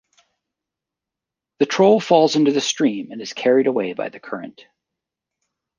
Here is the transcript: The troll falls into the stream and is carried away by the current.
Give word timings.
The 1.59 1.67
troll 1.67 1.99
falls 1.99 2.35
into 2.35 2.51
the 2.51 2.59
stream 2.59 3.11
and 3.11 3.21
is 3.21 3.33
carried 3.33 3.67
away 3.67 3.93
by 3.93 4.09
the 4.09 4.19
current. 4.19 4.65